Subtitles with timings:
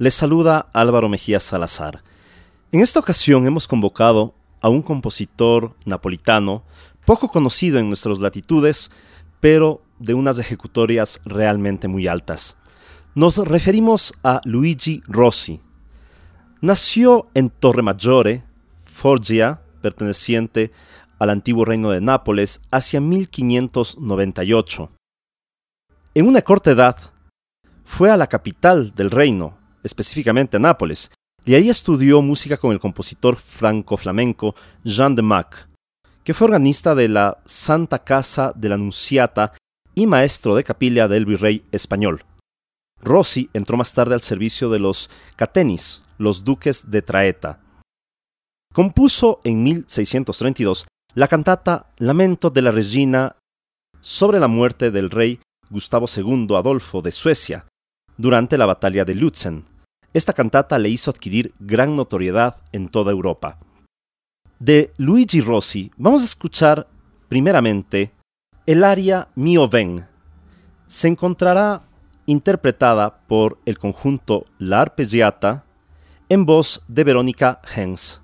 [0.00, 2.02] Les saluda Álvaro Mejía Salazar.
[2.72, 6.64] En esta ocasión hemos convocado a un compositor napolitano
[7.04, 8.90] poco conocido en nuestras latitudes,
[9.40, 12.56] pero de unas ejecutorias realmente muy altas.
[13.14, 15.60] Nos referimos a Luigi Rossi.
[16.62, 18.42] Nació en Torremaggiore,
[18.86, 20.72] Foggia, perteneciente
[21.18, 24.90] al antiguo reino de Nápoles, hacia 1598.
[26.14, 26.96] En una corta edad,
[27.84, 31.10] fue a la capital del reino, específicamente a Nápoles,
[31.44, 34.54] y ahí estudió música con el compositor franco-flamenco
[34.84, 35.68] Jean de Mac,
[36.24, 39.52] que fue organista de la Santa Casa de la Nunciata
[39.94, 42.24] y maestro de capilla del virrey español.
[43.02, 47.60] Rossi entró más tarde al servicio de los Catenis, los duques de Traeta.
[48.72, 53.36] Compuso en 1632 la cantata Lamento de la Regina
[54.00, 57.66] sobre la muerte del rey Gustavo II Adolfo de Suecia,
[58.16, 59.64] durante la batalla de Lutzen.
[60.12, 63.58] Esta cantata le hizo adquirir gran notoriedad en toda Europa.
[64.58, 66.88] De Luigi Rossi vamos a escuchar
[67.28, 68.12] primeramente
[68.66, 70.06] el aria Mio Ven.
[70.86, 71.82] Se encontrará
[72.26, 75.64] interpretada por el conjunto La Arpeggiata
[76.28, 78.20] en voz de Verónica Hens.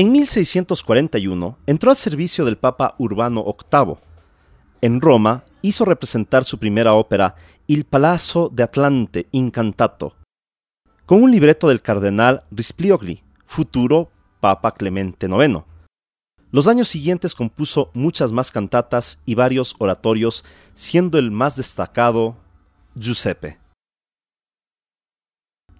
[0.00, 3.96] En 1641 entró al servicio del Papa Urbano VIII.
[4.80, 7.34] En Roma hizo representar su primera ópera
[7.66, 10.16] Il Palazzo de Atlante Incantato,
[11.04, 14.10] con un libreto del cardenal Rispliogli, futuro
[14.40, 15.64] Papa Clemente IX.
[16.50, 22.38] Los años siguientes compuso muchas más cantatas y varios oratorios, siendo el más destacado
[22.94, 23.58] Giuseppe.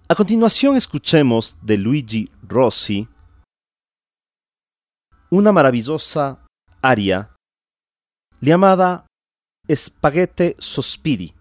[0.09, 3.09] A continuación escuchemos de Luigi Rossi
[5.31, 6.41] una maravillosa
[6.83, 7.31] aria
[8.41, 9.07] llamada
[9.73, 11.33] Spaghetti Sospiri,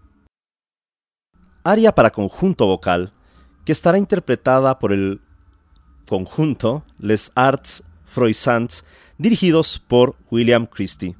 [1.64, 3.12] aria para conjunto vocal
[3.64, 5.20] que estará interpretada por el
[6.08, 8.84] conjunto Les Arts Froissants,
[9.18, 11.16] dirigidos por William Christie.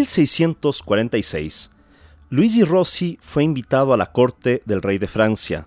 [0.00, 1.70] 1646,
[2.30, 5.66] Luigi Rossi fue invitado a la corte del rey de Francia.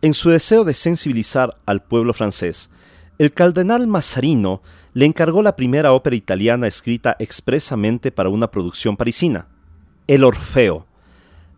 [0.00, 2.70] En su deseo de sensibilizar al pueblo francés,
[3.18, 4.62] el cardenal Mazzarino
[4.94, 9.46] le encargó la primera ópera italiana escrita expresamente para una producción parisina,
[10.06, 10.86] El Orfeo,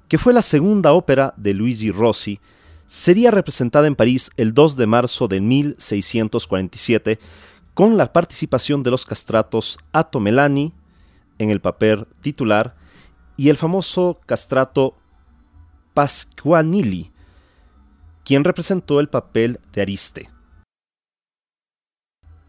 [0.09, 2.41] que fue la segunda ópera de Luigi Rossi,
[2.87, 7.21] sería representada en París el 2 de marzo de 1647
[7.75, 10.73] con la participación de los castratos Atto Melani,
[11.39, 12.75] en el papel titular
[13.37, 14.97] y el famoso castrato
[15.95, 17.11] Pasquanilli,
[18.25, 20.31] quien representó el papel de Ariste.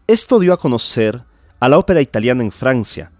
[0.06, 1.24] Esto dio a conocer
[1.60, 3.12] a la ópera italiana en Francia.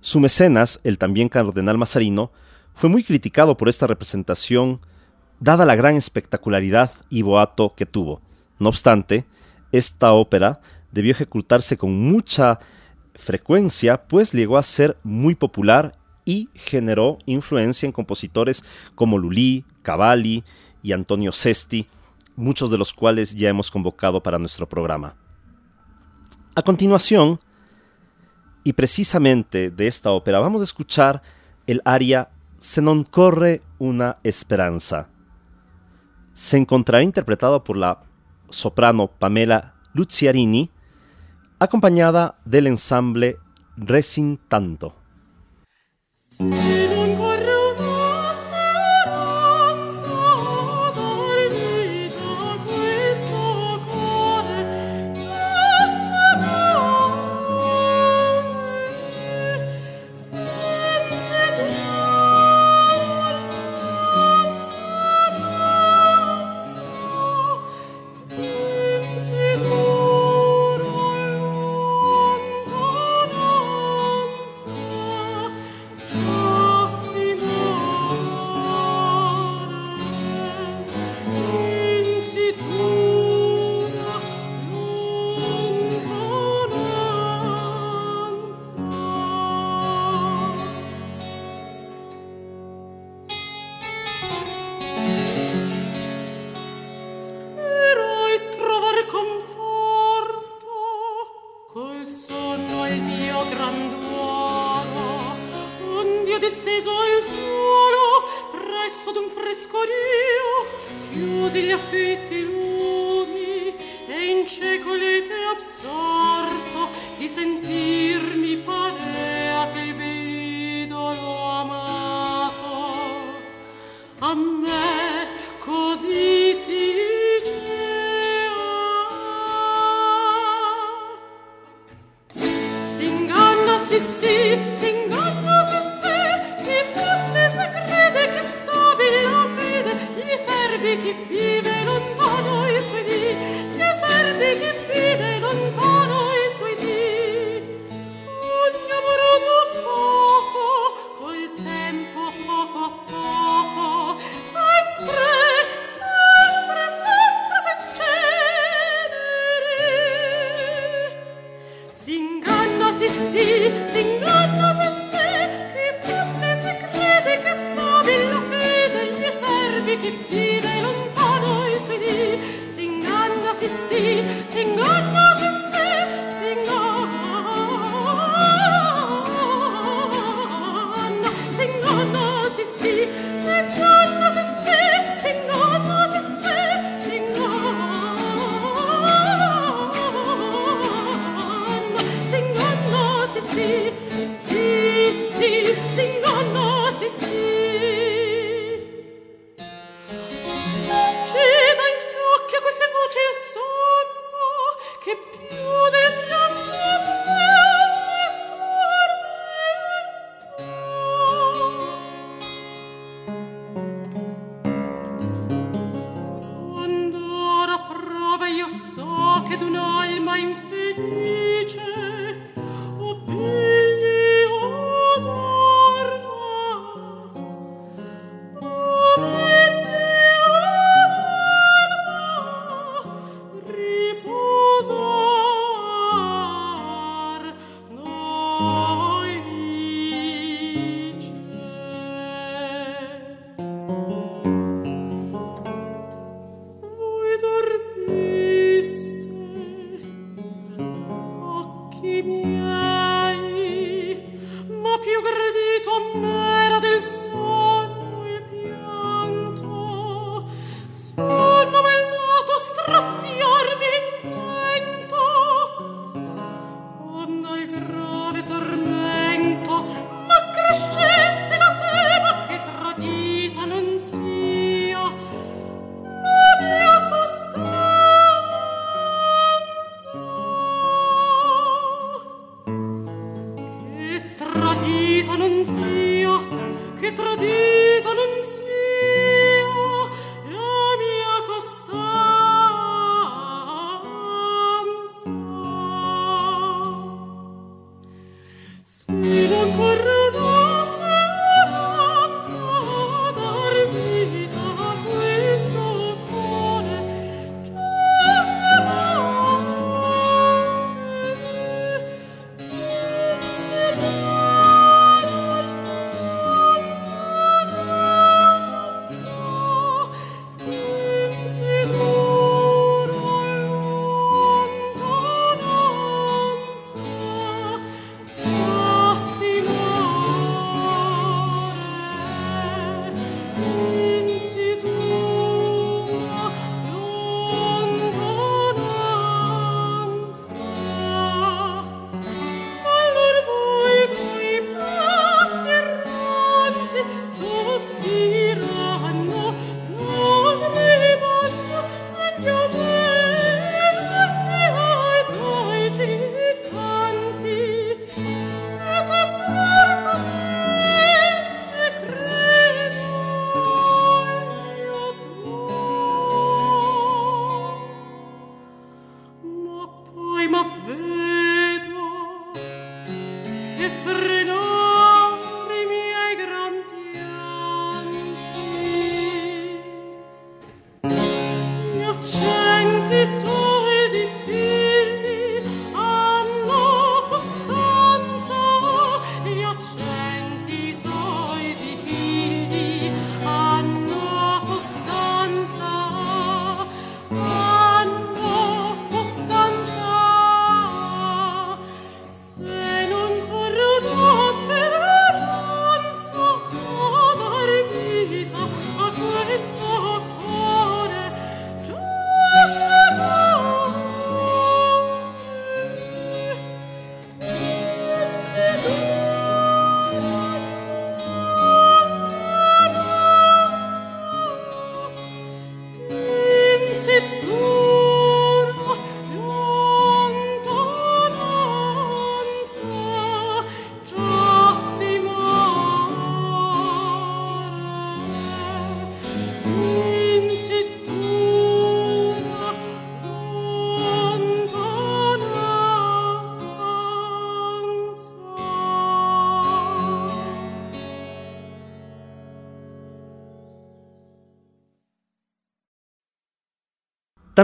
[0.00, 2.32] Su mecenas, el también cardenal Mazarino,
[2.74, 4.80] fue muy criticado por esta representación,
[5.40, 8.20] dada la gran espectacularidad y boato que tuvo.
[8.58, 9.24] No obstante,
[9.72, 10.60] esta ópera
[10.92, 12.58] debió ejecutarse con mucha
[13.18, 15.92] frecuencia, pues llegó a ser muy popular
[16.24, 20.44] y generó influencia en compositores como Lully, Cavalli
[20.82, 21.88] y Antonio Sesti,
[22.36, 25.16] muchos de los cuales ya hemos convocado para nuestro programa.
[26.54, 27.40] A continuación,
[28.64, 31.22] y precisamente de esta ópera, vamos a escuchar
[31.66, 35.06] el aria Se non corre una esperanza.
[36.34, 38.02] Se encontrará interpretado por la
[38.50, 40.68] soprano Pamela Luciarini,
[41.58, 43.36] acompañada del ensamble
[43.76, 44.94] Resintanto.
[46.38, 47.37] vive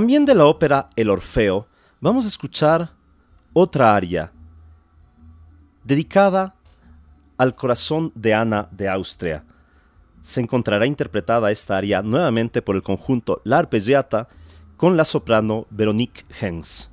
[0.04, 1.66] También de la ópera El Orfeo
[1.98, 2.90] vamos a escuchar
[3.54, 4.30] otra aria
[5.82, 6.54] dedicada
[7.38, 9.46] al corazón de Ana de Austria.
[10.20, 14.28] Se encontrará interpretada esta aria nuevamente por el conjunto La Arpeggiata
[14.76, 16.90] con la soprano Veronique Hens.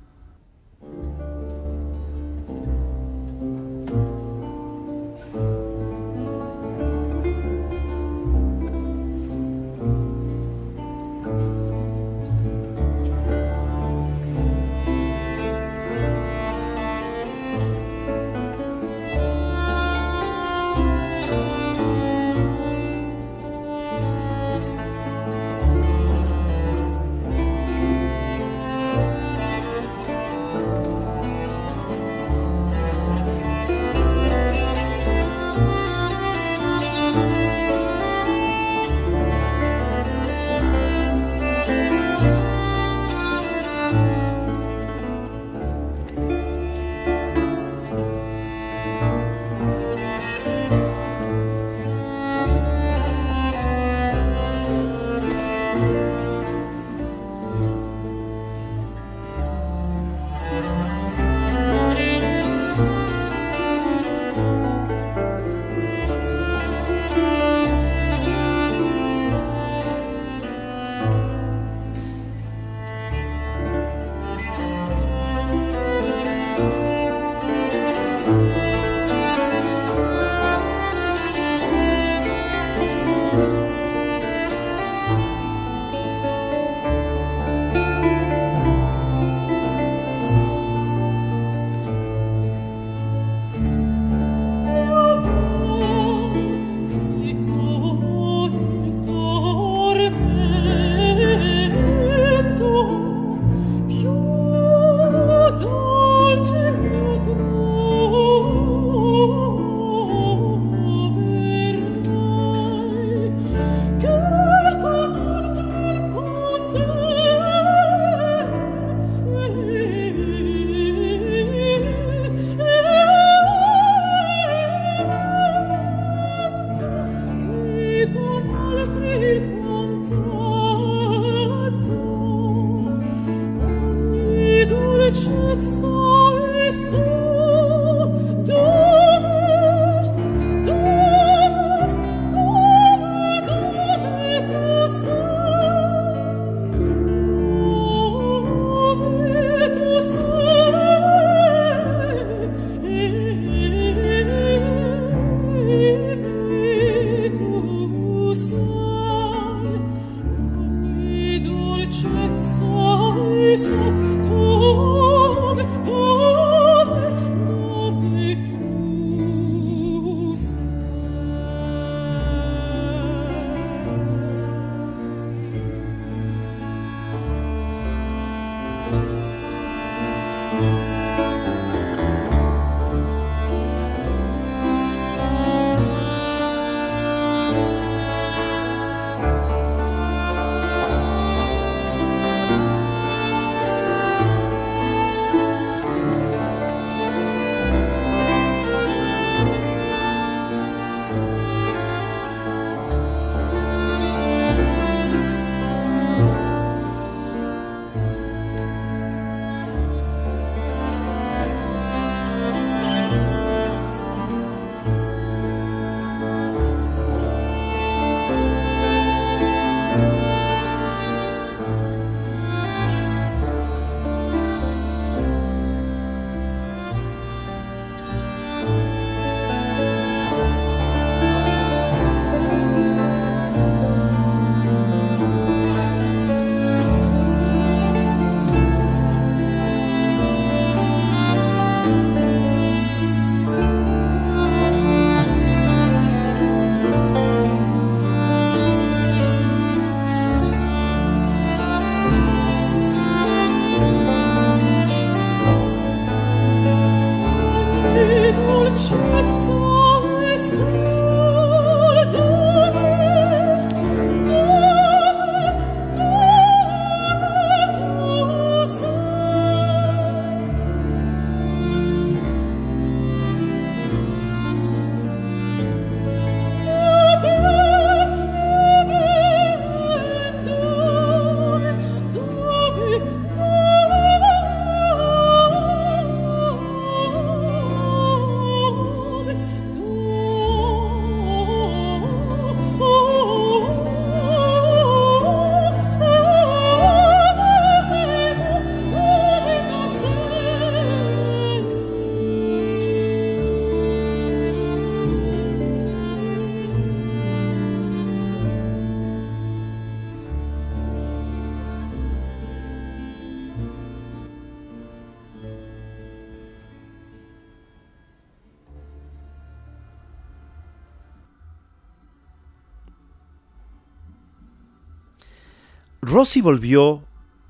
[326.12, 327.02] Rossi volvió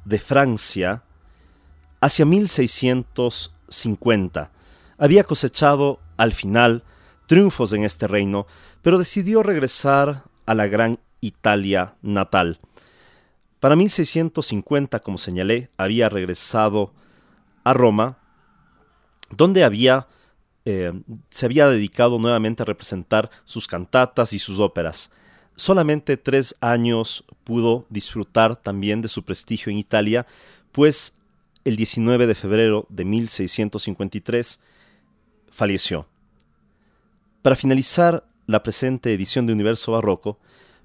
[0.05, 1.03] de Francia
[2.01, 4.53] hacia 1650.
[4.99, 6.85] Había cosechado al final
[7.27, 8.47] triunfos en este reino,
[8.81, 12.61] pero decidió regresar a la gran Italia natal.
[13.59, 16.93] Para 1650, como señalé, había regresado
[17.65, 18.19] a Roma,
[19.31, 20.07] donde había,
[20.67, 20.93] eh,
[21.31, 25.11] se había dedicado nuevamente a representar sus cantatas y sus óperas.
[25.57, 30.27] Solamente tres años pudo disfrutar también de su prestigio en Italia,
[30.73, 31.17] pues
[31.65, 34.61] el 19 de febrero de 1653
[35.51, 36.07] falleció.
[37.43, 40.39] Para finalizar la presente edición de Universo Barroco,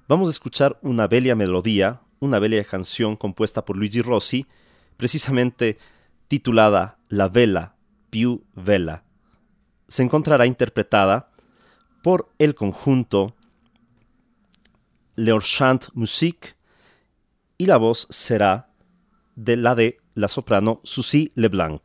[0.08, 4.46] vamos a escuchar una bella melodía, una bella canción compuesta por Luigi Rossi,
[4.96, 5.78] precisamente
[6.28, 7.74] titulada La Vela
[8.10, 9.04] più Vela.
[9.86, 11.30] Se encontrará interpretada
[12.02, 13.34] por el conjunto
[15.20, 16.54] L'Orchant Musique
[17.58, 18.68] y la voz será
[19.34, 21.82] de la de la soprano Suzy Leblanc.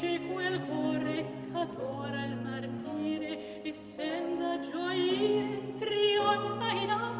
[0.00, 7.19] fece quel cuore cattore al martire e senza gioire trionfa in alto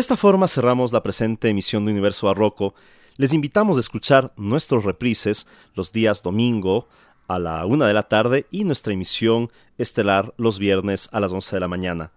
[0.00, 2.74] De esta forma cerramos la presente emisión de Universo Barroco.
[3.18, 6.88] Les invitamos a escuchar nuestros reprises los días domingo
[7.28, 11.54] a la una de la tarde y nuestra emisión estelar los viernes a las 11
[11.54, 12.12] de la mañana.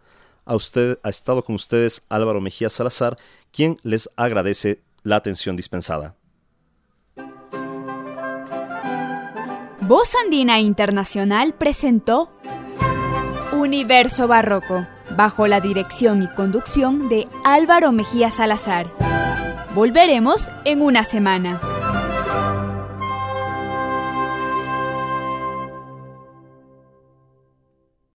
[0.46, 3.18] A usted ha estado con ustedes Álvaro Mejía Salazar,
[3.52, 6.16] quien les agradece la atención dispensada.
[9.82, 12.30] Voz Andina Internacional presentó
[13.52, 18.86] Universo Barroco bajo la dirección y conducción de Álvaro Mejía Salazar.
[19.76, 21.73] Volveremos en una semana.